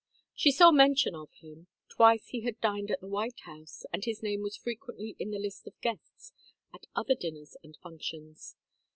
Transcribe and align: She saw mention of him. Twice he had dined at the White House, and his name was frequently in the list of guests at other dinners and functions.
She 0.33 0.49
saw 0.51 0.71
mention 0.71 1.13
of 1.13 1.29
him. 1.41 1.67
Twice 1.87 2.29
he 2.29 2.41
had 2.41 2.59
dined 2.59 2.89
at 2.89 3.01
the 3.01 3.07
White 3.07 3.41
House, 3.41 3.83
and 3.93 4.03
his 4.03 4.23
name 4.23 4.41
was 4.41 4.57
frequently 4.57 5.15
in 5.19 5.29
the 5.29 5.37
list 5.37 5.67
of 5.67 5.79
guests 5.79 6.33
at 6.73 6.87
other 6.95 7.13
dinners 7.13 7.55
and 7.63 7.77
functions. 7.83 8.55